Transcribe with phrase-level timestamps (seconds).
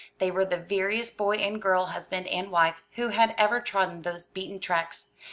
[0.17, 4.25] They were the veriest boy and girl husband and wife who had ever trodden those
[4.25, 5.11] beaten tracks.